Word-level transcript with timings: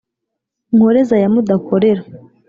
nkoreza 0.75 1.15
ya 1.23 1.27
mudakorera 1.33 2.01